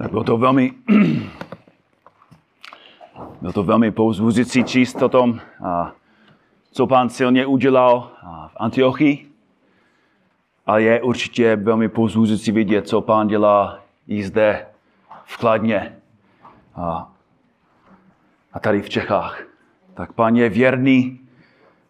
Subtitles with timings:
[0.00, 0.72] Tak bylo to velmi,
[3.40, 5.92] bylo to velmi pouzbuzující číst o tom, a
[6.72, 8.10] co pán silně udělal
[8.48, 9.30] v Antiochii.
[10.66, 13.78] A je určitě velmi pouzbuzující vidět, co pán dělá
[14.08, 14.66] i zde
[15.24, 15.96] v Kladně
[16.76, 17.12] a,
[18.52, 19.42] a tady v Čechách.
[19.94, 21.20] Tak pán je věrný.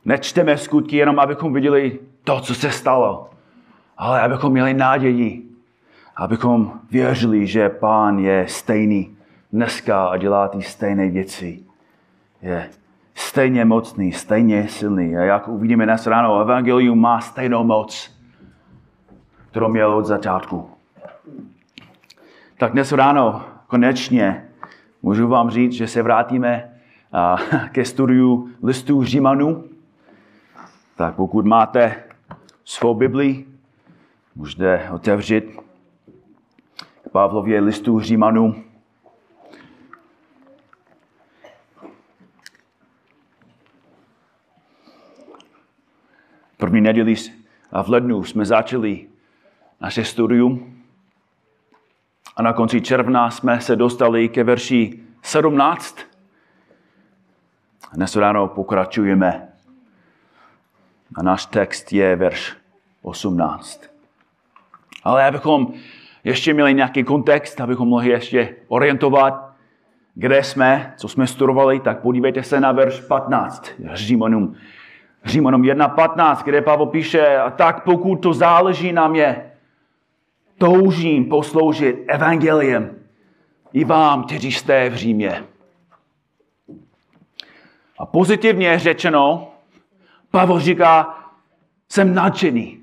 [0.05, 3.31] Nečteme skutky jenom, abychom viděli to, co se stalo,
[3.99, 5.50] ale abychom měli naději
[6.21, 9.17] abychom věřili, že Pán je stejný
[9.53, 11.63] dneska a dělá ty stejné věci.
[12.43, 12.71] Je
[13.15, 15.17] stejně mocný, stejně silný.
[15.17, 18.17] A jak uvidíme dnes ráno, Evangelium má stejnou moc,
[19.51, 20.71] kterou měl od začátku.
[22.59, 24.45] Tak dnes ráno konečně
[25.03, 26.71] můžu vám říct, že se vrátíme
[27.73, 29.65] ke studiu listů Římanů.
[30.97, 31.95] Tak pokud máte
[32.65, 33.45] svou Bibli,
[34.35, 35.70] můžete otevřít
[37.13, 38.65] Pavlově listu Římanů.
[46.57, 47.15] První neděli
[47.83, 49.09] v lednu jsme začali
[49.81, 50.83] naše studium
[52.37, 55.99] a na konci června jsme se dostali ke verši 17.
[57.93, 59.49] Dnes ráno pokračujeme
[61.15, 62.57] a náš text je verš
[63.03, 63.91] 18.
[65.05, 65.75] Ale abychom
[66.25, 69.51] ještě měli nějaký kontext, abychom mohli ještě orientovat,
[70.15, 74.57] kde jsme, co jsme studovali, tak podívejte se na verš 15, Římanům.
[75.25, 79.53] Římanům 1.15, kde Pavel píše, a tak pokud to záleží na mě,
[80.59, 82.91] toužím posloužit evangeliem
[83.73, 85.45] i vám, kteří jste v Římě.
[87.99, 89.53] A pozitivně řečeno,
[90.31, 91.19] Pavel říká,
[91.89, 92.79] jsem nadšený.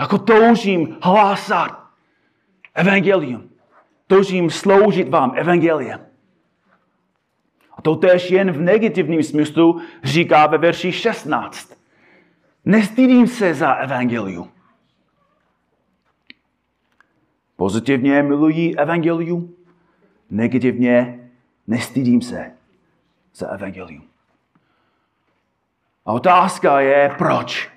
[0.00, 1.85] Jako toužím hlásat
[2.76, 3.50] Evangelium.
[4.06, 6.06] Toužím sloužit vám evangeliem.
[7.72, 11.76] A to tež jen v negativním smyslu říká ve verši 16.
[12.64, 14.50] Nestydím se za evangelium.
[17.56, 19.54] Pozitivně milují evangelium,
[20.30, 21.20] negativně
[21.66, 22.52] nestydím se
[23.34, 24.04] za evangelium.
[26.06, 27.70] A otázka je, proč?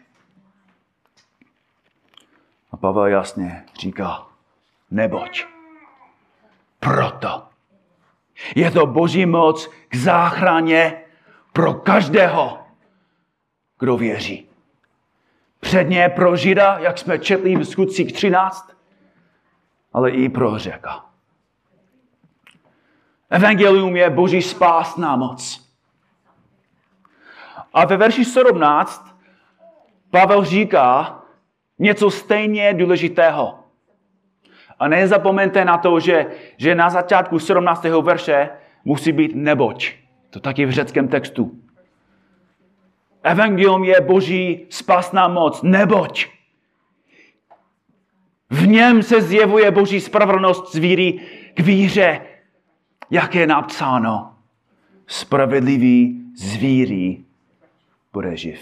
[2.71, 4.28] A Pavel jasně říká,
[4.91, 5.45] neboť.
[6.79, 7.43] Proto.
[8.55, 11.01] Je to boží moc k záchraně
[11.53, 12.59] pro každého,
[13.79, 14.49] kdo věří.
[15.59, 18.71] Předně pro Žida, jak jsme četli v skutcích 13,
[19.93, 21.05] ale i pro řeka.
[23.29, 25.69] Evangelium je boží spásná moc.
[27.73, 29.09] A ve verši 17
[30.11, 31.21] Pavel říká
[31.79, 33.58] něco stejně důležitého.
[34.79, 37.83] A nezapomeňte na to, že, že na začátku 17.
[37.83, 38.49] verše
[38.85, 39.91] musí být neboť.
[40.29, 41.51] To taky v řeckém textu.
[43.23, 46.27] Evangelium je boží spásná moc, neboť.
[48.49, 51.19] V něm se zjevuje boží spravedlnost z víry
[51.53, 52.21] k víře,
[53.09, 54.33] jak je napsáno.
[55.07, 57.17] Spravedlivý z víry
[58.13, 58.59] bude živ.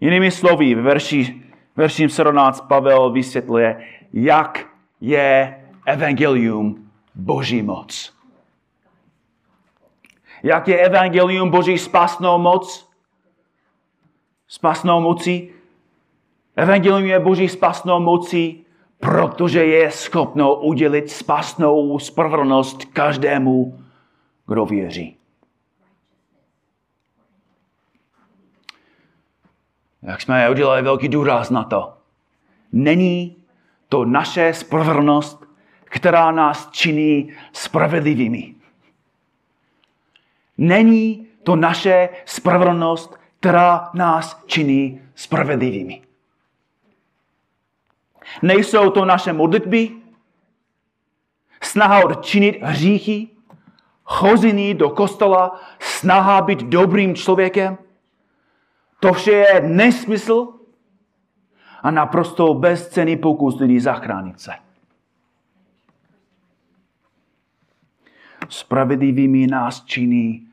[0.00, 1.42] Jinými slovy, ve verši
[1.80, 4.66] verším 17 Pavel vysvětluje, jak
[5.00, 8.12] je evangelium boží moc.
[10.42, 12.88] Jak je evangelium boží spasnou moc?
[14.48, 15.50] Spasnou mocí?
[16.56, 18.66] Evangelium je boží spasnou mocí,
[18.98, 23.78] protože je schopno udělit spasnou spravedlnost každému,
[24.46, 25.19] kdo věří.
[30.02, 31.94] Jak jsme udělali velký důraz na to.
[32.72, 33.36] Není
[33.88, 35.44] to naše spravedlnost,
[35.84, 38.54] která nás činí spravedlivými.
[40.58, 46.02] Není to naše spravedlnost, která nás činí spravedlivými.
[48.42, 49.90] Nejsou to naše modlitby,
[51.62, 53.28] snaha odčinit hříchy,
[54.04, 57.78] chození do kostela, snaha být dobrým člověkem–
[59.00, 60.48] to vše je nesmysl
[61.82, 64.52] a naprosto bezcený pokus lidí zachránit se.
[68.48, 70.48] Spravedlivými nás činí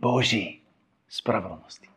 [0.00, 0.62] Boží
[1.08, 1.88] spravedlnosti.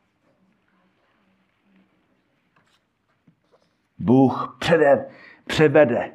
[3.97, 5.09] Bůh přede,
[5.45, 6.11] převede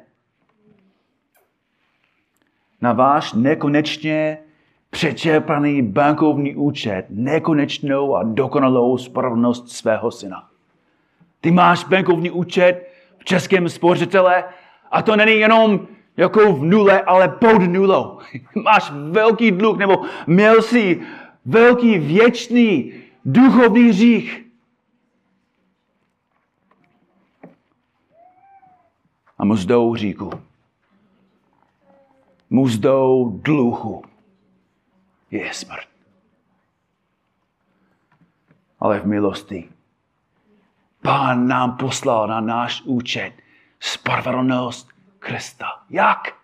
[2.81, 4.37] na váš nekonečně
[4.91, 10.47] přečerpaný bankovní účet, nekonečnou a dokonalou spravedlnost svého syna.
[11.41, 14.43] Ty máš bankovní účet v českém spořitele
[14.91, 18.19] a to není jenom jako v nule, ale pod nulou.
[18.63, 21.01] Máš velký dluh, nebo měl si
[21.45, 22.93] velký věčný
[23.25, 24.45] duchovní řích.
[29.37, 30.31] A mzdou říku,
[32.49, 34.10] mzdou dluhu
[35.31, 35.87] je smrt.
[38.79, 39.69] Ale v milosti
[41.01, 43.33] Pán nám poslal na náš účet
[43.79, 44.89] spravedlnost
[45.19, 45.65] Krista.
[45.89, 46.37] Jak?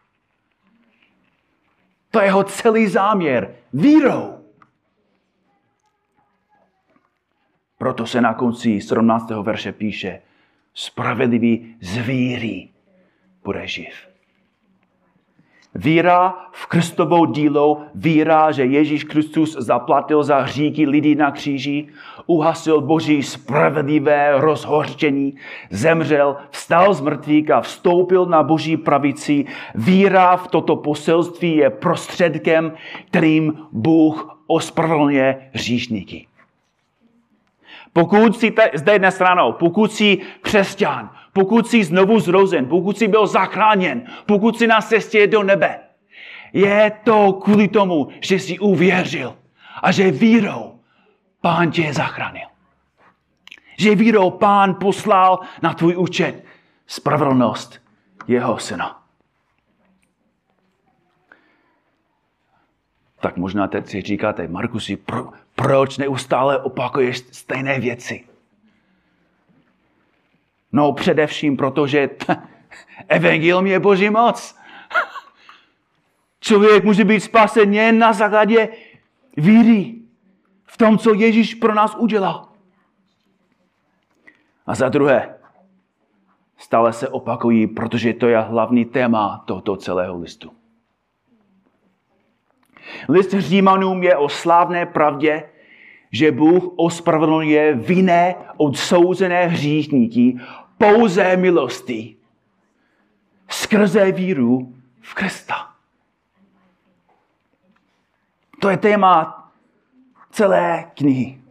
[2.11, 3.55] To je jeho celý záměr.
[3.73, 4.45] Vírou.
[7.77, 9.29] Proto se na konci 17.
[9.29, 10.21] verše píše,
[10.73, 12.69] spravedlivý z víry
[13.43, 14.06] bude živ.
[15.75, 21.87] Víra v Kristovou dílo, víra, že Ježíš Kristus zaplatil za hříky lidí na kříži,
[22.25, 25.35] uhasil Boží spravedlivé rozhořčení,
[25.69, 29.45] zemřel, vstal z mrtvých a vstoupil na Boží pravici.
[29.75, 32.71] Víra v toto poselství je prostředkem,
[33.07, 36.27] kterým Bůh ospravedlňuje hříšníky.
[37.93, 43.27] Pokud te, zde dnes ráno, pokud jsi křesťan, pokud jsi znovu zrozen, pokud jsi byl
[43.27, 45.79] zachráněn, pokud jsi na cestě do nebe,
[46.53, 49.37] je to kvůli tomu, že jsi uvěřil
[49.83, 50.79] a že vírou
[51.41, 52.47] pán tě zachránil.
[53.77, 56.43] Že vírou pán poslal na tvůj účet
[56.87, 57.81] spravedlnost
[58.27, 59.01] jeho syna.
[63.19, 68.26] Tak možná teď si říkáte, Markusi, pro, proč neustále opakuješ stejné věci?
[70.77, 72.09] No především proto, že
[73.07, 74.55] evangelium je boží moc.
[76.39, 78.69] Člověk může být spasen jen na základě
[79.37, 79.95] víry
[80.65, 82.47] v tom, co Ježíš pro nás udělal.
[84.65, 85.35] A za druhé,
[86.57, 90.51] stále se opakují, protože to je hlavní téma tohoto celého listu.
[93.09, 95.49] List Římanům je o slávné pravdě,
[96.11, 100.39] že Bůh ospravedlňuje vinné, odsouzené hříšníky
[100.77, 102.15] pouze milosti
[103.49, 105.73] skrze víru v Krista.
[108.59, 109.43] To je téma
[110.31, 111.41] celé knihy.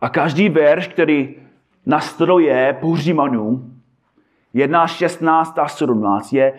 [0.00, 1.34] A každý verš, který
[1.86, 3.82] nastroje po Římanům,
[4.54, 6.52] 1, 16 a 17, je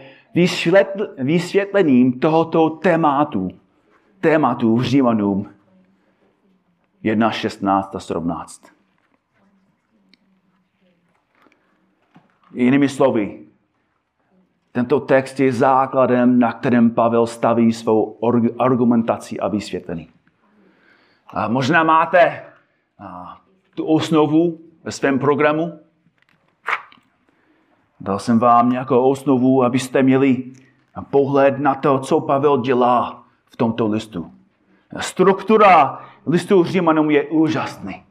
[1.18, 3.50] vysvětlením tohoto tématu,
[4.20, 5.50] tématu v Římanům
[7.04, 8.77] 1, 16 a 17.
[12.54, 13.40] Jinými slovy,
[14.72, 18.20] tento text je základem, na kterém Pavel staví svou
[18.60, 20.10] argumentaci a vysvětlení.
[21.28, 22.44] A možná máte
[23.00, 23.38] a,
[23.76, 25.80] tu osnovu ve svém programu.
[28.00, 30.44] Dal jsem vám nějakou osnovu, abyste měli
[31.10, 34.32] pohled na to, co Pavel dělá v tomto listu.
[35.00, 38.04] Struktura listu Římanům je úžasný.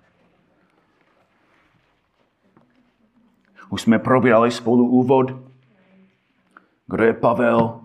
[3.77, 5.33] Už jsme probírali spolu úvod,
[6.87, 7.81] kdo je Pavel,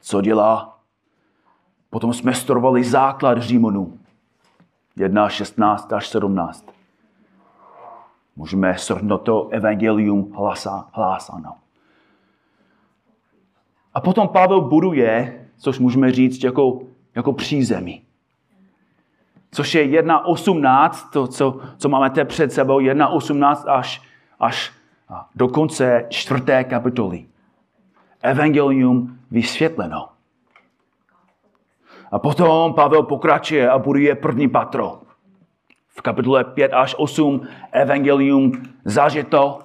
[0.00, 0.80] co dělá.
[1.90, 3.98] Potom jsme studovali základ Římanů.
[4.96, 6.66] 1, 16 až 17.
[8.36, 11.52] Můžeme shrnout to evangelium hlasa, hlásáno.
[13.94, 16.80] A potom Pavel buduje, což můžeme říct jako,
[17.14, 18.02] jako přízemí
[19.52, 24.02] což je 1.18, to, co, co máme teď před sebou, 1.18 až,
[24.38, 24.79] až
[25.34, 27.24] do konce čtvrté kapitoly.
[28.22, 30.08] Evangelium vysvětleno.
[32.12, 35.00] A potom Pavel pokračuje a buduje první patro.
[35.88, 38.52] V kapitole 5 až 8 evangelium
[38.84, 39.58] zažito,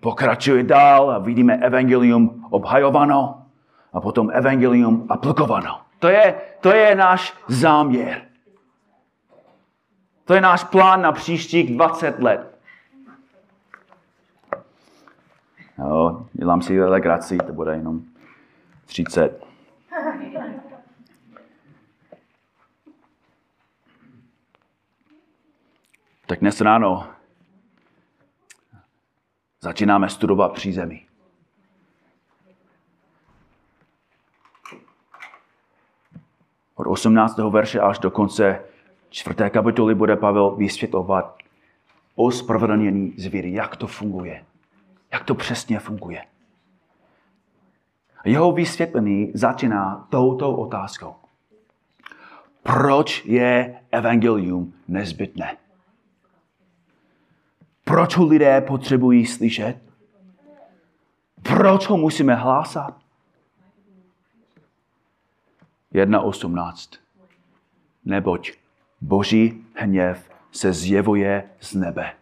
[0.00, 3.42] pokračuje dál a vidíme evangelium obhajováno
[3.92, 5.80] a potom evangelium aplikováno.
[5.98, 8.22] To je, to je náš záměr.
[10.24, 12.49] To je náš plán na příštích 20 let.
[15.80, 18.02] Jo, dělám si legraci, to bude jenom
[18.86, 19.44] 30.
[26.26, 27.08] Tak dnes ráno
[29.60, 31.06] začínáme studovat přízemí.
[36.74, 37.38] Od 18.
[37.38, 38.64] verše až do konce
[39.10, 41.38] čtvrté kapitoly bude Pavel vysvětlovat
[42.14, 44.44] o spravedlnění zvíry, jak to funguje.
[45.12, 46.24] Jak to přesně funguje.
[48.24, 51.14] Jeho vysvětlení začíná touto otázkou.
[52.62, 55.56] Proč je evangelium nezbytné?
[57.84, 59.76] Proč ho lidé potřebují slyšet?
[61.42, 63.00] Proč ho musíme hlásat?
[65.94, 66.98] 1.18.
[68.04, 68.52] Neboť
[69.00, 72.12] boží hněv se zjevuje z nebe.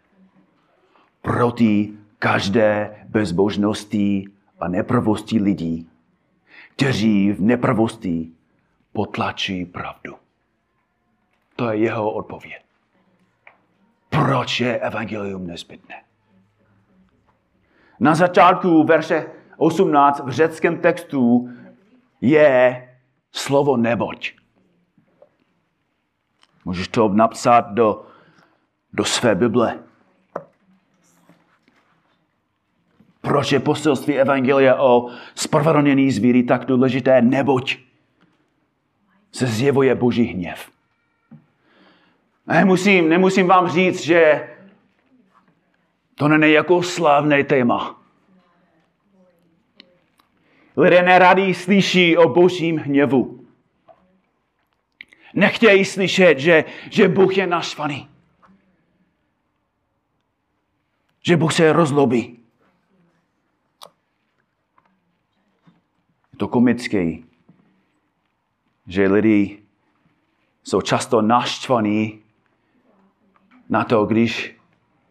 [1.22, 4.24] Proti každé bezbožnosti
[4.60, 5.90] a nepravosti lidí,
[6.76, 8.30] kteří v nepravosti
[8.92, 10.16] potlačí pravdu.
[11.56, 12.62] To je jeho odpověď.
[14.08, 16.02] Proč je evangelium nezbytné?
[18.00, 21.50] Na začátku verše 18 v řeckém textu
[22.20, 22.88] je
[23.32, 24.32] slovo neboť.
[26.64, 28.06] Můžeš to napsat do,
[28.92, 29.78] do své Bible.
[33.20, 37.22] Proč je poselství Evangelia o spravedlnění zvíří tak důležité?
[37.22, 37.76] Neboť
[39.32, 40.70] se zjevuje boží hněv.
[42.46, 44.48] Nemusím, nemusím vám říct, že
[46.14, 48.00] to není jako slavné téma.
[50.76, 53.44] Lidé neradi slyší o božím hněvu.
[55.34, 58.08] Nechtějí slyšet, že, že Bůh je naštvaný.
[61.22, 62.37] Že Bůh se rozlobí.
[66.38, 67.12] To komické,
[68.86, 69.58] že lidi
[70.64, 72.18] jsou často naštvaní
[73.68, 74.56] na to, když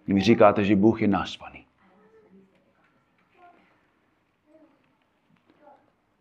[0.08, 1.66] jim říkáte, že Bůh je naštvaný.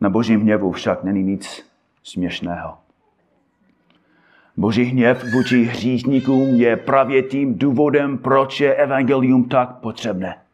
[0.01, 1.71] Na božím hněvu však není nic
[2.03, 2.79] směšného.
[4.57, 10.46] Boží hněv vůči hříšníkům je právě tím důvodem, proč je evangelium tak potřebné.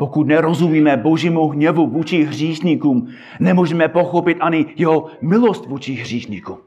[0.00, 6.58] Pokud nerozumíme božímu hněvu vůči hříšníkům, nemůžeme pochopit ani jeho milost vůči hříšníkům.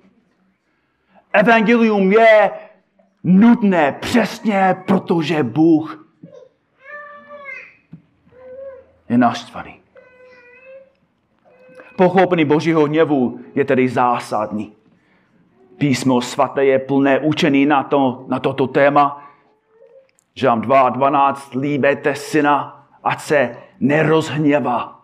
[1.34, 2.52] Evangelium je
[3.24, 6.08] nutné přesně, protože Bůh
[9.10, 9.80] je naštvaný.
[11.96, 14.74] Pochopení božího hněvu je tedy zásadní.
[15.78, 19.30] Písmo svaté je plné učení na, to, na toto téma.
[20.36, 21.60] Žám 2.12.
[21.60, 25.02] Líbete syna, ať se nerozhněvá.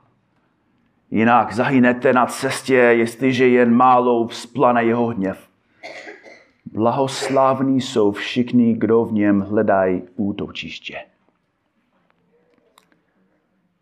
[1.11, 5.49] Jinak zahynete na cestě, jestliže jen málo vzplane jeho hněv.
[6.73, 10.97] Blahoslávní jsou všichni, kdo v něm hledají útočiště.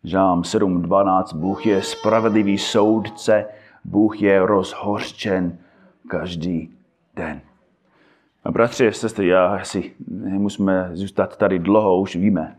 [0.04, 1.36] Žám 7.12.
[1.36, 3.46] Bůh je spravedlivý soudce,
[3.84, 5.58] Bůh je rozhořčen
[6.08, 6.70] každý
[7.14, 7.40] den.
[8.44, 12.56] A bratři sestry, já si nemusíme zůstat tady dlouho, už víme.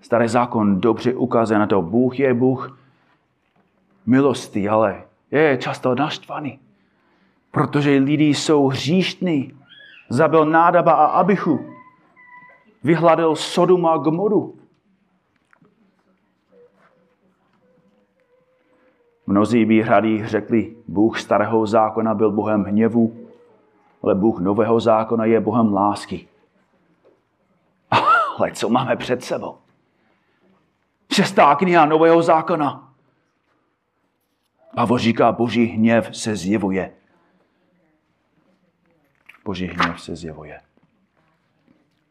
[0.00, 2.78] Starý zákon dobře ukazuje na to, Bůh je Bůh
[4.06, 6.58] milosti, ale je často naštvaný.
[7.50, 9.52] Protože lidi jsou hříštní.
[10.08, 11.60] Zabil Nádaba a Abichu.
[12.84, 14.54] Vyhladil Sodom a Gomoru.
[19.26, 23.16] Mnozí by rádi řekli, Bůh starého zákona byl Bohem hněvu,
[24.02, 26.28] ale Bůh nového zákona je Bohem lásky.
[28.38, 29.56] Ale co máme před sebou?
[31.12, 32.92] Šestá kniha nového zákona.
[34.74, 36.92] Pavel říká, boží hněv se zjevuje.
[39.44, 40.60] Boží hněv se zjevuje.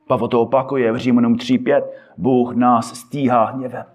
[0.08, 1.84] Pavel to opakuje v Římanům 3.5.
[2.18, 3.86] Bůh nás stíhá hněvem.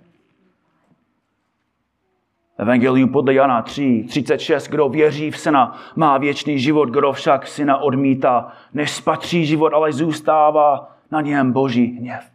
[2.59, 4.68] Evangelium podle Jana 3, 36.
[4.68, 9.92] Kdo věří v syna, má věčný život, kdo však syna odmítá, než spatří život, ale
[9.92, 12.32] zůstává na něm boží hněv.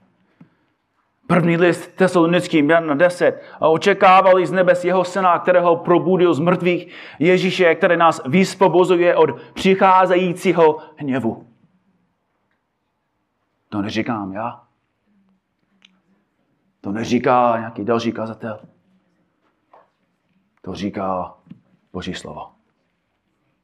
[1.27, 3.41] První list tesalonickým 1 na 10.
[3.59, 9.41] A očekávali z nebes jeho syna, kterého probudil z mrtvých, Ježíše, který nás vyspobozuje od
[9.53, 11.47] přicházejícího hněvu.
[13.69, 14.61] To neříkám já.
[16.81, 18.59] To neříká nějaký další kazatel.
[20.61, 21.33] To říká
[21.93, 22.49] Boží slovo.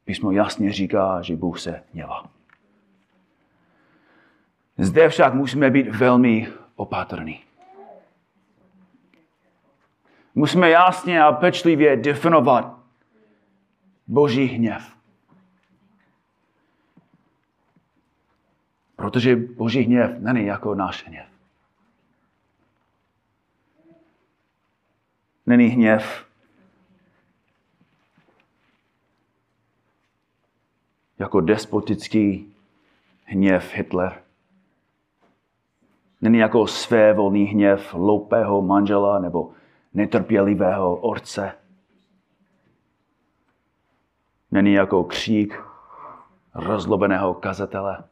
[0.04, 2.24] Písmo jasně říká, že Bůh se hněvá.
[4.78, 7.43] Zde však musíme být velmi opatrní.
[10.34, 12.78] Musíme jasně a pečlivě definovat
[14.06, 14.96] Boží hněv.
[18.96, 21.26] Protože Boží hněv není jako náš hněv.
[25.46, 26.26] Není hněv
[31.18, 32.54] jako despotický
[33.24, 34.22] hněv Hitler.
[36.20, 39.52] Není jako svévolný hněv loupého manžela nebo
[39.94, 41.52] netrpělivého orce.
[44.50, 45.62] Není jako křík
[46.54, 48.04] rozlobeného kazatele.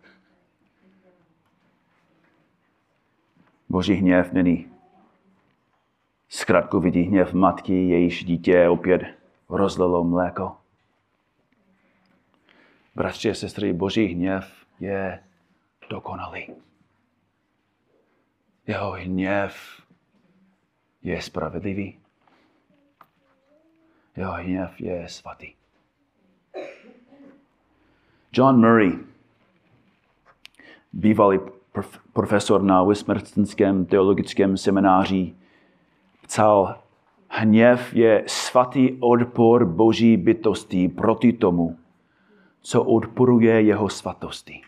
[3.68, 4.72] Boží hněv není
[6.34, 9.02] Zkrátku vidí hněv matky, jejíž dítě opět
[9.48, 10.56] rozlilo mléko.
[12.94, 15.24] Bratři a sestry, boží hněv je
[15.90, 16.48] dokonalý.
[18.66, 19.81] Jeho hněv
[21.02, 21.98] je spravedlivý.
[24.16, 25.52] Jeho hněv je svatý.
[28.32, 28.98] John Murray,
[30.92, 31.38] bývalý
[32.12, 35.34] profesor na Westminsterském teologickém semináři,
[36.26, 36.78] psal,
[37.28, 41.78] hněv je svatý odpor boží bytosti proti tomu,
[42.60, 44.62] co odporuje jeho svatosti.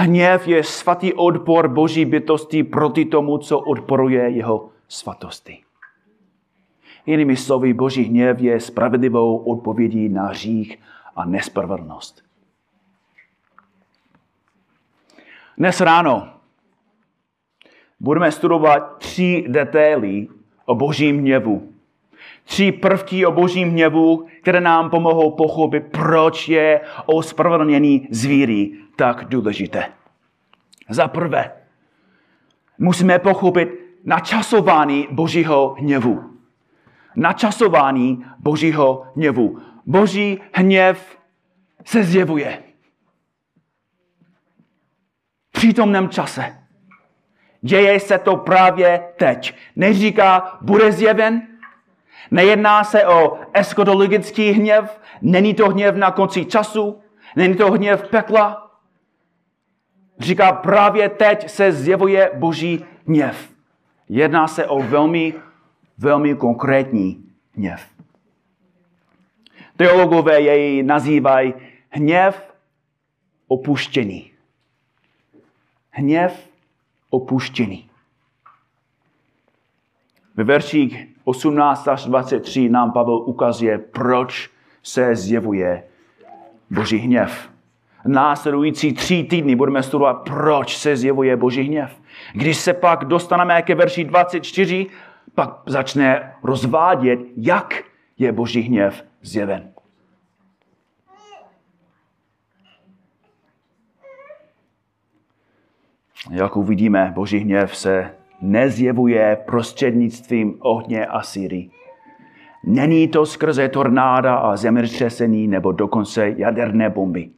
[0.00, 5.62] Hněv je svatý odpor boží bytosti proti tomu, co odporuje jeho svatosti.
[7.06, 10.78] Jinými slovy, boží hněv je spravedlivou odpovědí na hřích
[11.16, 12.24] a nespravedlnost.
[15.56, 16.28] Dnes ráno
[18.00, 20.28] budeme studovat tři detaily
[20.64, 21.72] o božím hněvu.
[22.48, 29.84] Tři prvky o božím hněvu, které nám pomohou pochopit, proč je ospravedlnění zvíry tak důležité.
[30.88, 31.52] Za prvé,
[32.78, 33.68] musíme pochopit
[34.04, 36.24] načasování božího hněvu.
[37.16, 39.58] Načasování božího hněvu.
[39.86, 41.18] Boží hněv
[41.84, 42.62] se zjevuje.
[45.48, 46.58] V přítomném čase.
[47.60, 49.54] Děje se to právě teď.
[49.76, 51.57] Neříká, bude zjeven.
[52.30, 55.00] Nejedná se o eskatologický hněv.
[55.22, 57.00] Není to hněv na konci času.
[57.36, 58.70] Není to hněv pekla.
[60.18, 63.50] Říká, právě teď se zjevuje boží hněv.
[64.08, 65.34] Jedná se o velmi,
[65.98, 67.86] velmi konkrétní hněv.
[69.76, 71.54] Teologové jej nazývají
[71.88, 72.54] hněv
[73.48, 74.30] opuštění.
[75.90, 76.48] Hněv
[77.10, 77.90] opuštěný.
[80.34, 84.50] Ve verších 18 až 23 nám Pavel ukazuje, proč
[84.82, 85.84] se zjevuje
[86.70, 87.50] Boží hněv.
[88.06, 92.00] Následující tři týdny budeme studovat, proč se zjevuje Boží hněv.
[92.32, 94.86] Když se pak dostaneme ke verši 24,
[95.34, 97.82] pak začne rozvádět, jak
[98.18, 99.72] je Boží hněv zjeven.
[106.30, 111.70] Jak uvidíme, boží hněv se nezjevuje prostřednictvím ohně a síry.
[112.64, 117.30] Není to skrze tornáda a zemětřesení nebo dokonce jaderné bomby.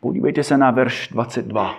[0.00, 1.74] Podívejte se na verš 22.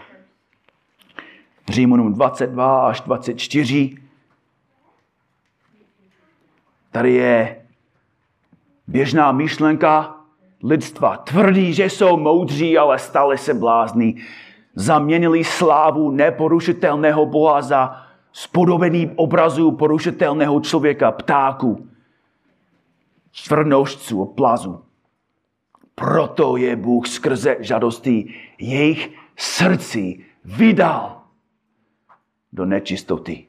[1.69, 3.95] Římanům 22 až 24.
[6.91, 7.62] Tady je
[8.88, 10.15] běžná myšlenka
[10.63, 11.17] lidstva.
[11.17, 14.21] Tvrdí, že jsou moudří, ale stali se blázní
[14.80, 21.88] zaměnili slávu neporušitelného Boha za spodobený obrazu porušitelného člověka, ptáku,
[23.32, 24.84] čvrnožců a plazu.
[25.96, 31.22] Proto je Bůh skrze žadosti jejich srdci vydal
[32.54, 33.48] do nečistoty.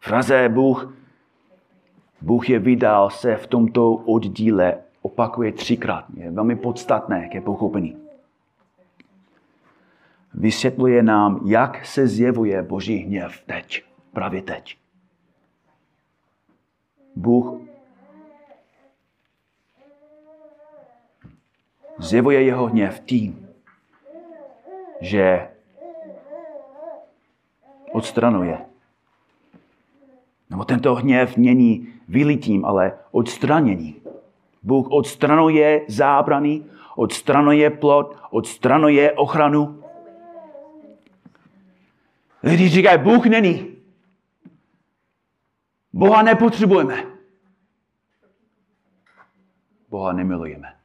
[0.00, 0.94] Fraze Bůh,
[2.20, 6.04] Bůh je vydal se v tomto oddíle opakuje třikrát.
[6.14, 8.01] Je velmi podstatné ke pochopení
[10.34, 14.76] vysvětluje nám, jak se zjevuje boží hněv teď, právě teď.
[17.16, 17.60] Bůh
[21.98, 23.48] zjevuje jeho hněv tím,
[25.00, 25.48] že
[27.92, 28.58] odstranuje.
[30.50, 33.96] Nebo tento hněv není vylitím, ale odstranění.
[34.62, 36.64] Bůh odstranuje zábrany,
[36.96, 39.81] odstranuje plot, odstranuje ochranu
[42.42, 43.76] Lidi říkají, Bůh není.
[45.92, 47.04] Boha nepotřebujeme.
[49.90, 50.76] Boha nemilujeme.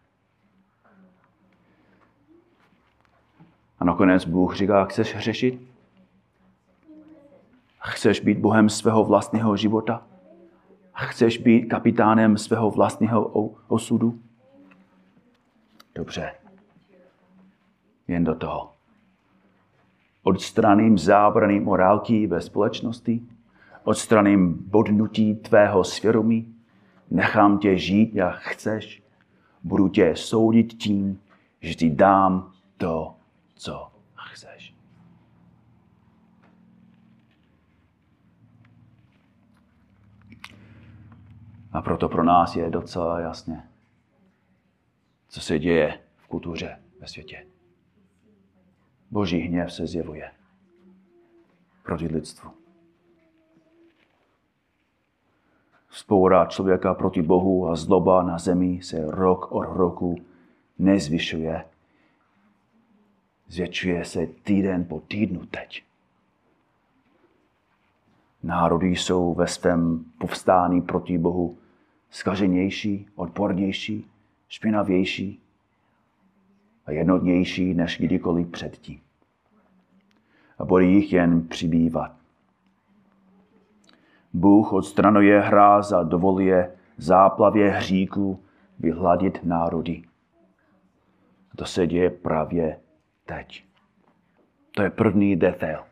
[3.80, 5.62] A nakonec Bůh říká, chceš řešit?
[7.80, 10.08] Chceš být Bohem svého vlastního života?
[10.94, 13.26] Chceš být kapitánem svého vlastního
[13.68, 14.20] osudu?
[15.96, 16.36] Dobře.
[18.08, 18.77] Jen do toho
[20.28, 23.22] odstraním zábrany morálky ve společnosti,
[23.84, 26.56] odstraním bodnutí tvého svědomí,
[27.12, 29.04] nechám tě žít, jak chceš,
[29.64, 31.20] budu tě soudit tím,
[31.62, 33.16] že ti dám to,
[33.56, 34.76] co chceš.
[41.72, 43.64] A proto pro nás je docela jasně,
[45.30, 47.57] co se děje v kultuře ve světě.
[49.12, 50.32] Boží hněv se zjevuje
[51.84, 52.52] proti lidstvu.
[55.90, 60.16] Spoura člověka proti Bohu a zloba na zemi se rok od roku
[60.80, 61.66] nezvyšuje.
[63.48, 65.84] Zvětšuje se týden po týdnu teď.
[68.44, 71.58] Národy jsou ve svém povstání proti Bohu
[72.10, 74.06] skaženější, odpornější,
[74.48, 75.47] špinavější
[76.88, 79.00] a jednotnější než kdykoliv předtím.
[80.60, 82.12] A bude jich jen přibývat.
[84.34, 88.44] Bůh odstranuje hráz a dovoluje záplavě hříků
[88.80, 90.04] vyhladit národy.
[91.56, 92.80] To se děje právě
[93.26, 93.66] teď.
[94.72, 95.84] To je první detail,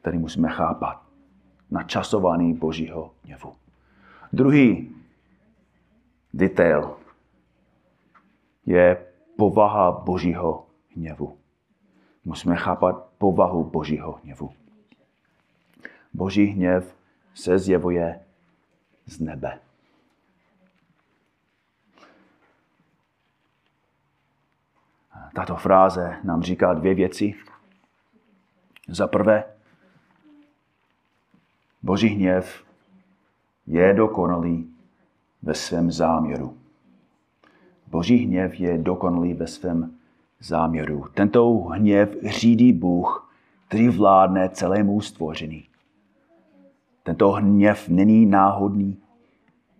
[0.00, 1.02] který musíme chápat.
[1.70, 3.54] Načasovaný Božího hněvu.
[4.32, 4.94] Druhý
[6.34, 6.96] detail
[8.66, 10.66] je povaha Božího
[10.96, 11.38] hněvu.
[12.24, 14.52] Musíme chápat povahu Božího hněvu.
[16.12, 16.96] Boží hněv
[17.34, 18.20] se zjevuje
[19.06, 19.60] z nebe.
[25.34, 27.34] Tato fráze nám říká dvě věci.
[28.88, 29.44] Za prvé,
[31.82, 32.64] Boží hněv
[33.66, 34.74] je dokonalý
[35.42, 36.58] ve svém záměru.
[37.94, 39.94] Boží hněv je dokonalý ve svém
[40.40, 41.04] záměru.
[41.14, 43.32] Tento hněv řídí Bůh,
[43.68, 45.64] který vládne celému stvoření.
[47.02, 48.98] Tento hněv není náhodný.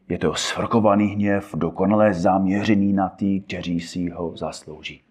[0.09, 5.03] Je to svrkovaný hněv, dokonale zaměřený na ty, kteří si ho zaslouží.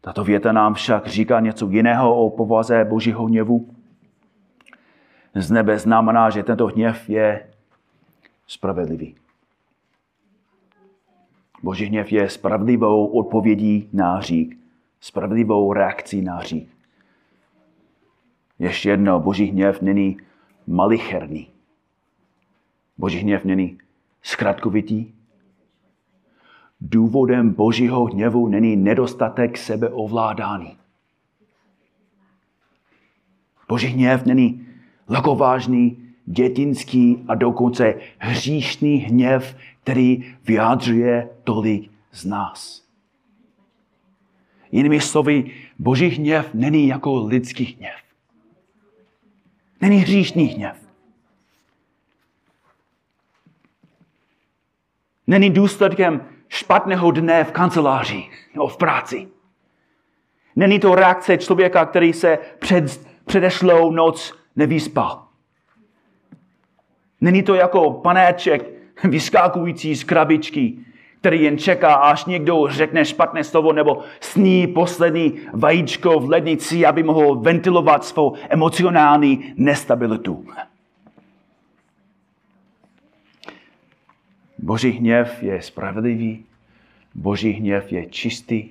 [0.00, 3.68] Tato věta nám však říká něco jiného o povaze Božího hněvu.
[5.34, 7.53] Z nebe znamená, že tento hněv je
[8.46, 9.14] spravedlivý.
[11.62, 14.58] Boží hněv je spravedlivou odpovědí na hřích,
[15.00, 16.68] spravedlivou reakcí na hřích.
[18.58, 20.16] Ještě jedno, boží hněv není
[20.66, 21.48] malicherný.
[22.98, 23.78] Boží hněv není
[24.22, 25.12] zkratkovitý.
[26.80, 30.76] Důvodem božího hněvu není nedostatek sebeovládání.
[33.68, 34.66] Boží hněv není
[35.08, 42.84] lakovážný, dětinský a dokonce hříšný hněv, který vyjádřuje tolik z nás.
[44.72, 47.94] Jinými slovy, boží hněv není jako lidský hněv.
[49.80, 50.76] Není hříšný hněv.
[55.26, 59.28] Není důsledkem špatného dne v kanceláři nebo v práci.
[60.56, 65.23] Není to reakce člověka, který se před předešlou noc nevyspal.
[67.24, 68.70] Není to jako panéček
[69.04, 70.74] vyskákující z krabičky,
[71.20, 77.02] který jen čeká, až někdo řekne špatné slovo nebo sní poslední vajíčko v lednici, aby
[77.02, 80.46] mohl ventilovat svou emocionální nestabilitu.
[84.58, 86.44] Boží hněv je spravedlivý,
[87.14, 88.70] Boží hněv je čistý,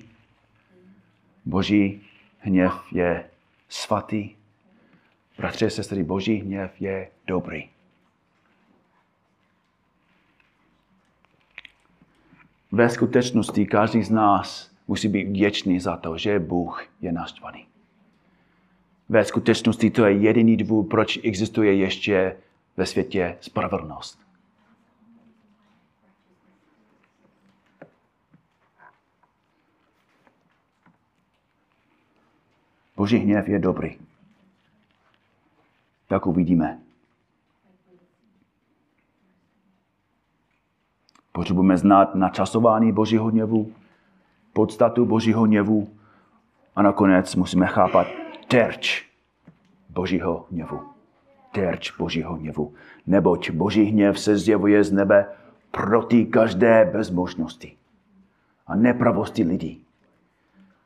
[1.44, 2.00] Boží
[2.38, 3.24] hněv je
[3.68, 4.30] svatý.
[5.38, 7.73] Bratře, sestry, Boží hněv je dobrý.
[12.74, 17.66] Ve skutečnosti každý z nás musí být vděčný za to, že Bůh je naštvaný.
[19.08, 22.36] Ve skutečnosti to je jediný důvod, proč existuje ještě
[22.76, 24.18] ve světě spravedlnost.
[32.96, 33.98] Boží hněv je dobrý.
[36.08, 36.83] Tak uvidíme.
[41.36, 43.72] Potřebujeme znát načasování Božího hněvu,
[44.52, 45.88] podstatu Božího hněvu
[46.76, 48.06] a nakonec musíme chápat
[48.48, 49.04] terč
[49.88, 50.80] Božího hněvu.
[51.52, 52.74] Terč Božího hněvu.
[53.06, 55.26] Neboť Boží hněv se zjevuje z nebe
[55.70, 57.76] proti každé bezmožnosti
[58.66, 59.84] a nepravosti lidí,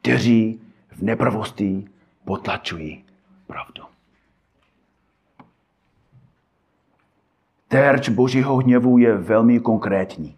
[0.01, 1.89] kteří v nepravosti
[2.25, 3.05] potlačují
[3.47, 3.83] pravdu.
[7.69, 10.38] Terč Božího hněvu je velmi konkrétní.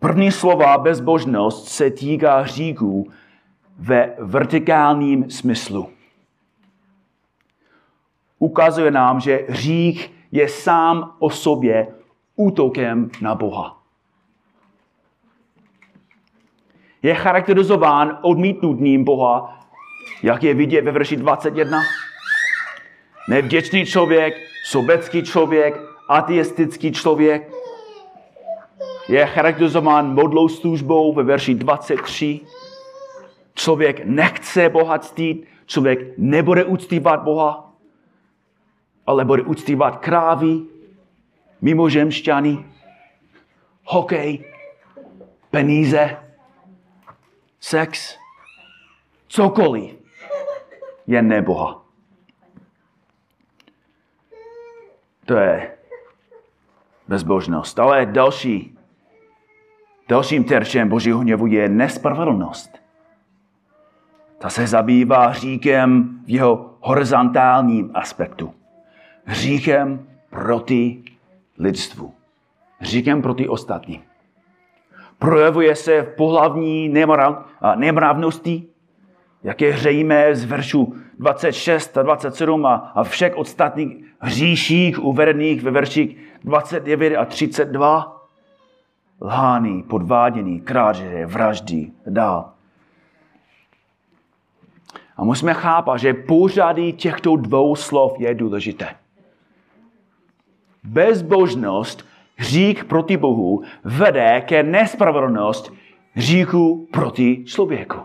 [0.00, 3.10] První slova bezbožnost se týká hříků
[3.78, 5.90] ve vertikálním smyslu.
[8.38, 11.86] Ukazuje nám, že hřích je sám o sobě
[12.36, 13.82] útokem na Boha.
[17.02, 19.66] Je charakterizován odmítnutím Boha,
[20.22, 21.80] jak je vidět ve verši 21.
[23.28, 24.34] Nevděčný člověk,
[24.64, 27.50] sobecký člověk, ateistický člověk,
[29.08, 32.40] je charakterizován modlou službou ve verši 23.
[33.54, 37.72] Člověk nechce bohatství, člověk nebude uctívat Boha,
[39.06, 40.60] ale bude uctívat krávy,
[41.60, 42.64] mimožemšťany,
[43.84, 44.44] hokej,
[45.50, 46.16] peníze,
[47.60, 48.18] sex,
[49.28, 49.94] cokoliv,
[51.06, 51.82] jen neboha.
[55.24, 55.78] To je
[57.08, 57.78] bezbožnost.
[57.78, 58.77] Ale další,
[60.08, 62.70] dalším terčem Božího hněvu je nespravedlnost.
[64.38, 68.54] Ta se zabývá hříkem v jeho horizontálním aspektu.
[69.24, 71.02] Hříchem proti
[71.58, 72.14] lidstvu.
[72.78, 74.00] Hříchem proti ostatním.
[75.18, 76.94] Projevuje se v pohlavní
[77.76, 78.66] nemravnosti,
[79.42, 85.70] jak je hřejíme z veršu 26 a 27 a, a všech ostatních hříších uvedených ve
[85.70, 88.17] verších 29 a 32.
[89.20, 92.52] Lhány, podvádění, kráže, vraždy, dál.
[95.16, 98.94] A musíme chápat, že pořady těchto dvou slov je důležité.
[100.84, 105.72] Bezbožnost, hřích proti Bohu, vede ke nespravedlnost
[106.12, 107.98] hříchu proti člověku.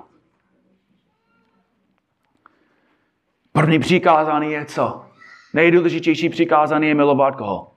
[3.52, 5.06] První přikázání je co?
[5.54, 7.72] Nejdůležitější přikázání je milovat koho?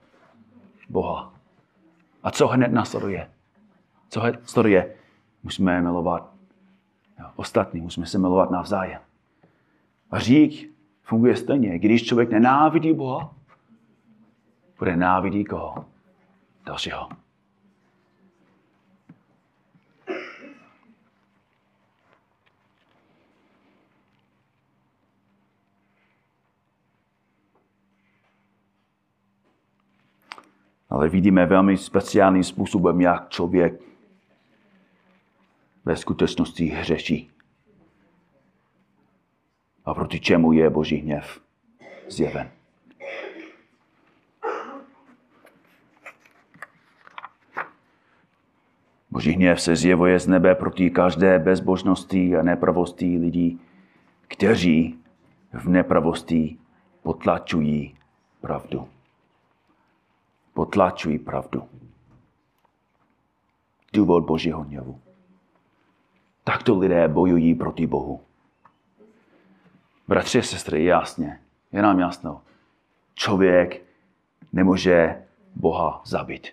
[0.89, 1.36] Boha.
[2.27, 3.29] A co hned nasleduje?
[4.09, 4.95] Co hned nasleduje?
[5.43, 6.33] Musíme milovat
[7.35, 9.01] ostatní, musíme se milovat navzájem.
[10.11, 11.79] A řík funguje stejně.
[11.79, 13.33] Když člověk nenávidí Boha,
[14.79, 15.85] bude návidí koho?
[16.65, 17.09] Dalšího.
[30.89, 33.81] Ale vidíme velmi speciálním způsobem, jak člověk
[35.85, 37.29] ve skutečnosti hřeší.
[39.85, 41.41] A proti čemu je Boží hněv
[42.09, 42.49] zjeven.
[49.11, 53.61] Boží hněv se zjevuje z nebe proti každé bezbožnosti a nepravosti lidí,
[54.27, 54.99] kteří
[55.53, 56.57] v nepravosti
[57.03, 57.95] potlačují
[58.41, 58.87] pravdu
[60.57, 61.69] potlačují pravdu.
[63.93, 65.01] Důvod Božího hněvu.
[66.43, 68.21] Takto lidé bojují proti Bohu.
[70.07, 71.41] Bratři a sestry, jasně,
[71.71, 72.41] je nám jasno.
[73.13, 73.85] Člověk
[74.53, 76.47] nemůže Boha zabít.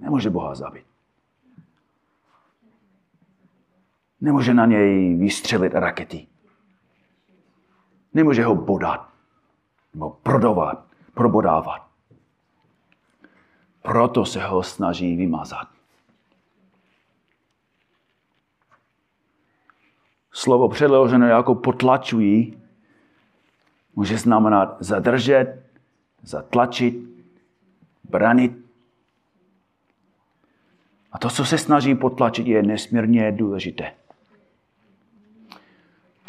[0.00, 0.86] Nemůže Boha zabít.
[4.20, 6.26] Nemůže na něj vystřelit rakety.
[8.14, 9.08] Nemůže ho bodat
[9.94, 11.86] nebo prodovat probodávat.
[13.82, 15.68] Proto se ho snaží vymazat.
[20.32, 22.62] Slovo předložené jako potlačují
[23.94, 25.62] může znamenat zadržet,
[26.22, 26.94] zatlačit,
[28.04, 28.52] branit.
[31.12, 33.92] A to, co se snaží potlačit, je nesmírně důležité.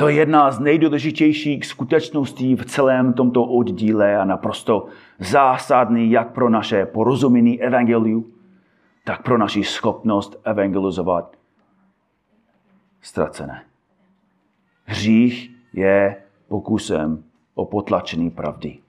[0.02, 4.88] To je jedna z nejdůležitějších skutečností v celém tomto oddíle a naprosto
[5.20, 8.34] zásadný jak pro naše porozumění evangeliu,
[9.04, 11.38] tak pro naši schopnost evangelizovat
[13.02, 13.64] ztracené.
[14.86, 17.24] Hřích je pokusem
[17.56, 18.80] o potlačení pravdy.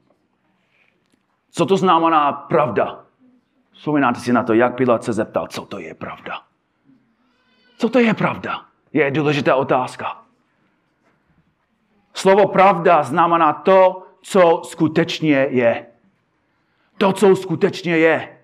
[1.51, 3.05] Co to znamená pravda?
[3.73, 6.41] Vzpomínáte si na to, jak Pilát se zeptal, co to je pravda?
[7.79, 8.65] Co to je pravda?
[8.93, 10.22] Je důležitá otázka.
[12.23, 15.87] Slovo pravda znamená to, co skutečně je.
[16.99, 18.39] To, co skutečně je.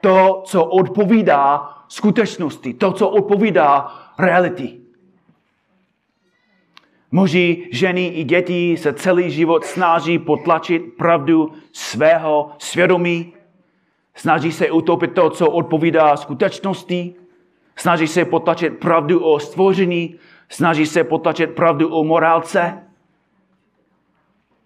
[0.00, 2.74] To, co odpovídá skutečnosti.
[2.74, 4.80] To, co odpovídá reality.
[7.10, 13.34] Muži, ženy i děti se celý život snaží potlačit pravdu svého svědomí.
[14.14, 17.14] Snaží se utopit to, co odpovídá skutečnosti.
[17.76, 20.14] Snaží se potlačit pravdu o stvoření.
[20.48, 22.84] Snaží se potlačit pravdu o morálce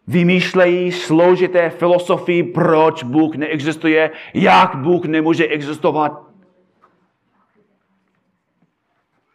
[0.09, 6.23] vymýšlejí složité filozofii, proč Bůh neexistuje, jak Bůh nemůže existovat.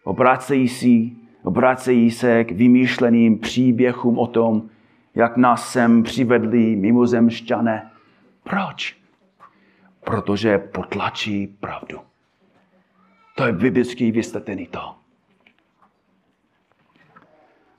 [0.04, 1.12] Obracejí, si,
[1.44, 4.70] obracejí se k vymýšleným příběhům o tom,
[5.16, 7.92] jak nás sem přivedli mimozemšťané.
[8.44, 8.98] Proč?
[10.04, 12.00] Protože potlačí pravdu.
[13.36, 14.96] To je biblický vysvětlený to.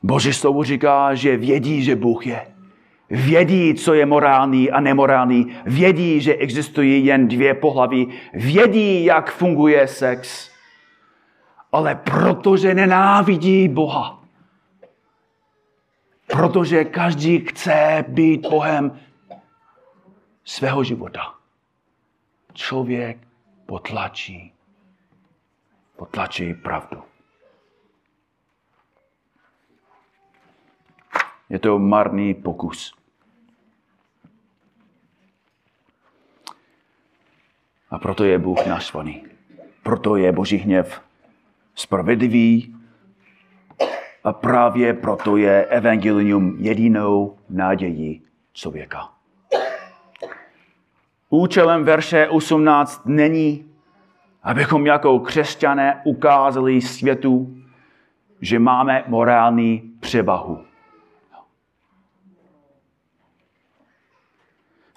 [0.02, 2.53] Boží slovo říká, že vědí, že Bůh je
[3.10, 5.56] Vědí, co je morální a nemorální.
[5.64, 8.08] Vědí, že existují jen dvě pohlaví.
[8.32, 10.50] Vědí, jak funguje sex.
[11.72, 14.22] Ale protože nenávidí Boha.
[16.26, 19.00] Protože každý chce být Bohem
[20.44, 21.34] svého života.
[22.52, 23.18] Člověk
[23.66, 24.52] potlačí,
[25.96, 27.02] potlačí pravdu.
[31.54, 32.94] Je to marný pokus.
[37.90, 39.26] A proto je Bůh naštvaný.
[39.82, 41.02] Proto je Boží hněv
[41.74, 42.76] spravedlivý
[44.24, 49.10] a právě proto je evangelium jedinou nadějí člověka.
[51.30, 53.64] Účelem verše 18 není,
[54.42, 57.56] abychom jako křesťané ukázali světu,
[58.40, 60.73] že máme morální převahu.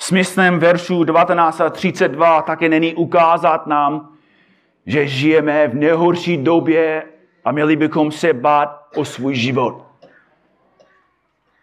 [0.08, 4.10] Smyslem veršů 19 a 32 také není ukázat nám,
[4.86, 7.04] že žijeme v nejhorší době
[7.46, 9.86] a měli bychom se bát o svůj život.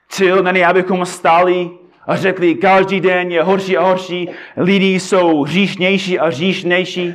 [0.08, 1.70] Cíl není, abychom stáli
[2.06, 7.14] a řekli, každý den je horší a horší, lidi jsou říšnější a říšnější.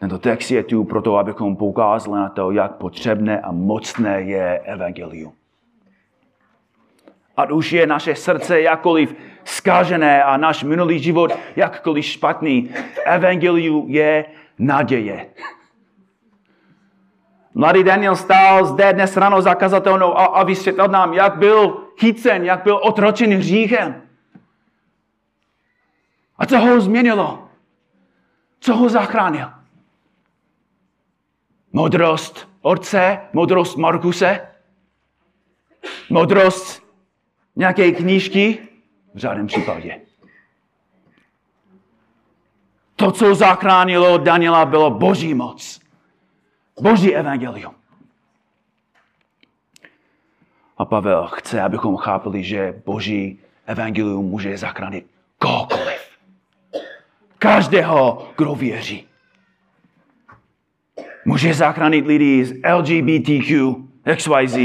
[0.00, 5.32] Tento text je tu proto, abychom poukázali na to, jak potřebné a mocné je evangelium.
[7.36, 13.84] Ať už je naše srdce jakkoliv zkažené a náš minulý život jakkoliv špatný, v evangeliu
[13.88, 14.24] je
[14.58, 15.26] naděje.
[17.54, 22.44] Mladý Daniel stál zde dnes ráno za kazatelnou a, a vysvětlil nám, jak byl chycen,
[22.44, 24.02] jak byl otročen hříchem.
[26.38, 27.48] A co ho změnilo?
[28.60, 29.50] Co ho zachránil?
[31.72, 34.48] Modrost Otce, modrost Markuse,
[36.10, 36.83] modrost
[37.56, 38.58] nějaké knížky?
[39.14, 40.00] V žádném případě.
[42.96, 45.80] To, co zachránilo Daniela, bylo boží moc.
[46.80, 47.74] Boží evangelium.
[50.78, 55.06] A Pavel chce, abychom chápali, že boží evangelium může zachránit
[55.38, 56.18] kohokoliv.
[57.38, 59.06] Každého, kdo věří.
[61.24, 63.74] Může zachránit lidi z LGBTQ,
[64.16, 64.56] XYZ,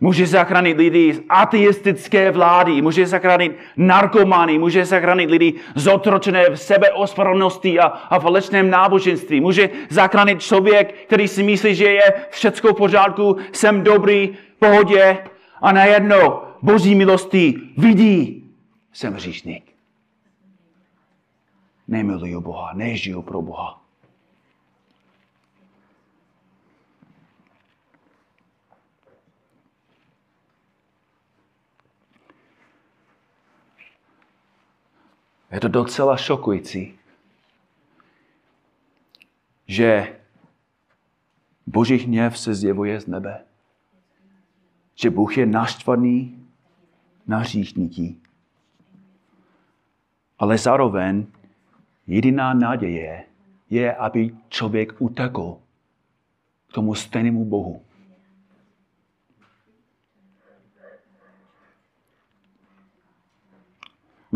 [0.00, 7.80] Může zachránit lidi z ateistické vlády, může zachránit narkomany, může zachránit lidi zotročené v sebeospravedlnosti
[7.80, 9.40] a, a falečném náboženství.
[9.40, 15.18] Může zachránit člověk, který si myslí, že je všechno v pořádku, jsem dobrý, v pohodě
[15.62, 18.50] a najednou boží milosti vidí,
[18.92, 19.64] jsem hříšník.
[21.88, 23.85] Nemiluju Boha, nežiju pro Boha.
[35.56, 36.98] Je to docela šokující,
[39.66, 40.16] že
[41.66, 43.44] Boží hněv se zjevuje z nebe.
[44.94, 46.46] Že Bůh je naštvaný
[47.26, 48.16] na hříšníky.
[50.38, 51.26] Ale zároveň
[52.06, 53.24] jediná naděje
[53.70, 55.58] je, aby člověk utekl
[56.68, 57.82] k tomu stejnému Bohu.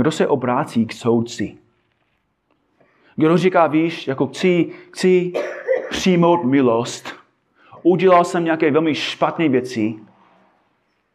[0.01, 1.59] Kdo se obrácí k soudci?
[3.17, 5.33] Kdo říká, víš, jako chci, chci
[5.91, 7.15] přijmout milost,
[7.83, 9.95] udělal jsem nějaké velmi špatné věci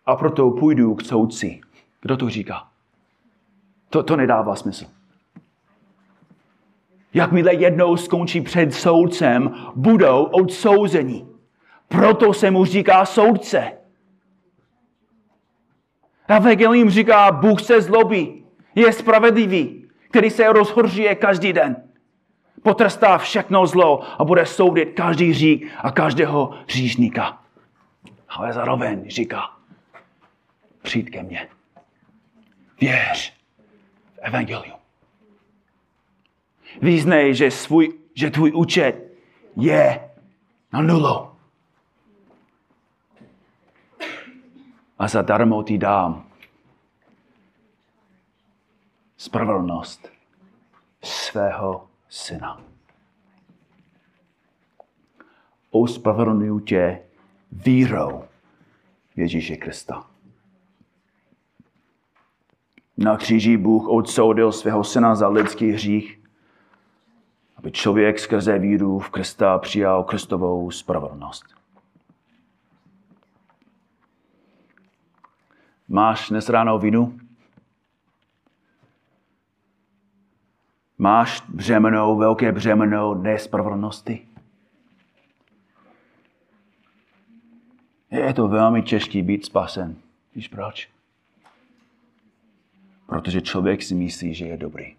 [0.05, 1.61] a proto půjdu k soudci.
[2.01, 2.67] Kdo to říká?
[3.89, 4.85] To, to nedává smysl.
[7.13, 11.25] Jakmile jednou skončí před soudcem, budou odsouzeni.
[11.87, 13.71] Proto se mu říká soudce.
[16.27, 18.44] Evangelium říká, Bůh se zlobí
[18.75, 21.75] je spravedlivý, který se rozhoržuje každý den.
[22.63, 27.41] Potrestá všechno zlo a bude soudit každý řík a každého říšníka.
[28.29, 29.57] Ale zároveň říká,
[30.81, 31.47] přijď ke mně.
[32.81, 33.33] Věř
[34.13, 34.79] v evangelium.
[36.81, 39.13] Význej, že, svůj, že tvůj účet
[39.55, 40.09] je
[40.73, 41.29] na nulu.
[44.99, 46.25] A zadarmo ti dám
[49.17, 50.09] spravedlnost
[51.01, 52.61] svého syna.
[55.71, 56.99] Ospravedlňuji tě
[57.51, 58.23] vírou
[59.15, 60.07] Ježíše Krista.
[62.97, 66.19] Na kříži Bůh odsoudil svého syna za lidský hřích,
[67.57, 71.45] aby člověk skrze víru v Krista přijal Kristovou spravedlnost.
[75.87, 77.19] Máš dnes ráno vinu?
[81.05, 84.27] Máš břemeno, velké břemeno nespravedlnosti?
[88.11, 89.95] Je to velmi těžké být spasen.
[90.35, 90.89] Víš proč?
[93.05, 94.95] Protože člověk si myslí, že je dobrý.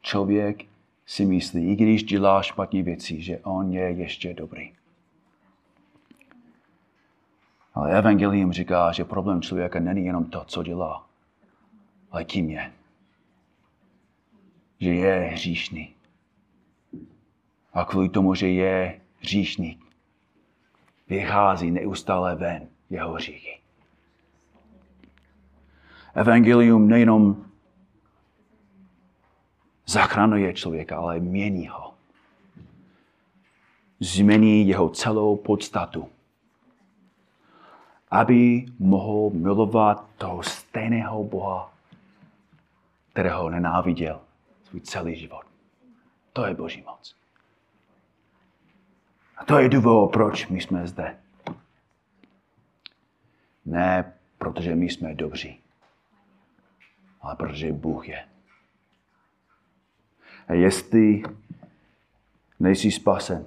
[0.00, 0.64] Člověk
[1.06, 4.72] si myslí, i když dělá špatné věci, že on je ještě dobrý.
[7.74, 11.06] Ale evangelium říká, že problém člověka není jenom to, co dělá,
[12.10, 12.81] ale kým je.
[14.82, 15.94] Že je hříšný.
[17.72, 19.78] A kvůli tomu, že je hříšný,
[21.08, 23.60] vychází neustále ven jeho hříchy.
[26.14, 27.44] Evangelium nejenom
[29.86, 31.94] zachraňuje člověka, ale mění ho.
[34.00, 36.08] Změní jeho celou podstatu.
[38.10, 41.72] Aby mohl milovat toho stejného Boha,
[43.12, 44.20] kterého nenáviděl
[44.72, 45.42] svůj celý život.
[46.32, 47.16] To je Boží moc.
[49.36, 51.18] A to je důvod, proč my jsme zde.
[53.64, 55.60] Ne protože my jsme dobří,
[57.20, 58.28] ale protože Bůh je.
[60.48, 61.22] A jestli
[62.60, 63.46] nejsi spasen,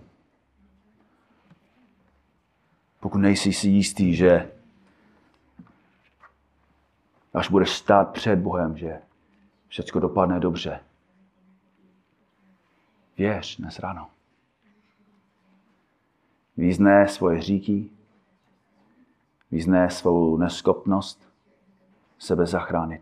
[2.99, 4.51] pokud nejsi si jistý, že
[7.34, 9.01] až budeš stát před Bohem, že
[9.67, 10.80] všechno dopadne dobře,
[13.18, 14.09] věř dnes ráno.
[16.57, 17.89] Význé svoje hříky,
[19.51, 21.30] význé svou neschopnost
[22.20, 23.01] sebe zachránit.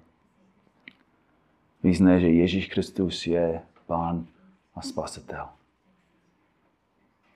[1.84, 4.28] Význé, že Ježíš Kristus je Pán
[4.76, 5.50] a Spasitel.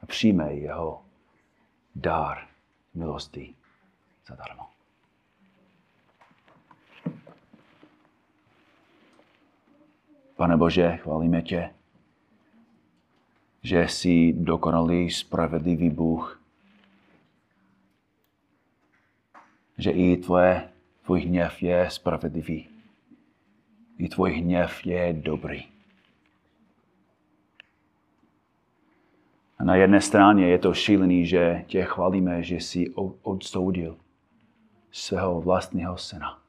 [0.01, 1.01] A přijmej jeho
[1.95, 2.47] dár
[2.93, 3.55] milosti
[4.27, 4.69] zadarmo.
[10.35, 11.73] Pane Bože, chválíme tě,
[13.63, 16.41] že jsi dokonalý, spravedlivý Bůh.
[19.77, 20.69] Že i tvoje,
[21.05, 22.67] tvůj hněv je spravedlivý.
[23.97, 25.65] I tvůj hněv je dobrý.
[29.59, 33.97] A na jedné straně je to šílený, že tě chválíme, že jsi odsoudil
[34.91, 36.41] svého vlastního syna.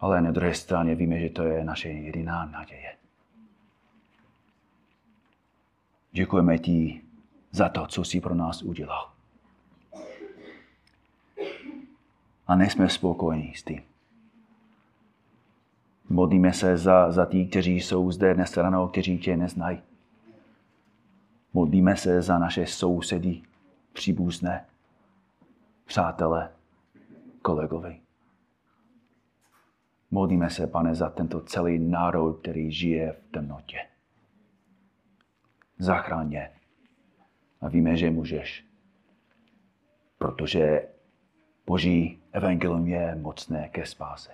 [0.00, 3.03] Ale na druhé straně víme, že to je naše jediná naděje.
[6.16, 7.02] Děkujeme ti
[7.50, 9.10] za to, co jsi pro nás udělal.
[12.46, 13.82] A nejsme spokojení s tím.
[16.08, 19.78] Modlíme se za, za tí, kteří jsou zde dnes ráno, kteří tě neznají.
[21.52, 23.42] Modlíme se za naše sousedy,
[23.92, 24.66] příbuzné,
[25.84, 26.50] přátele,
[27.42, 28.00] kolegovi.
[30.10, 33.93] Modlíme se, pane, za tento celý národ, který žije v temnotě.
[35.84, 36.50] Zachráň je.
[37.60, 38.64] A víme, že můžeš.
[40.18, 40.88] Protože
[41.66, 44.30] Boží evangelium je mocné ke spáse.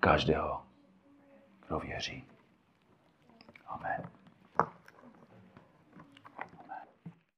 [0.00, 0.62] Každého,
[1.66, 2.24] kdo věří.
[3.66, 4.15] Amen.